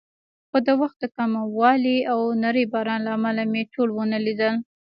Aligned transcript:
خو 0.49 0.57
د 0.67 0.69
وخت 0.81 0.97
د 1.01 1.05
کموالي 1.17 1.97
او 2.11 2.19
نري 2.43 2.63
باران 2.73 2.99
له 3.05 3.11
امله 3.17 3.43
مې 3.51 3.61
ټول 3.73 3.89
ونه 3.93 4.17
لیدل. 4.25 4.55